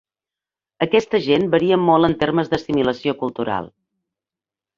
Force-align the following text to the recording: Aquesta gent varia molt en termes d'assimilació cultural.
Aquesta 0.85 1.19
gent 1.25 1.45
varia 1.55 1.77
molt 1.83 2.09
en 2.09 2.15
termes 2.25 2.49
d'assimilació 2.55 3.15
cultural. 3.21 3.71